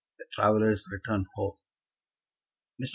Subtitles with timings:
[0.17, 1.57] The Travellers Return Home.
[2.81, 2.89] Mr.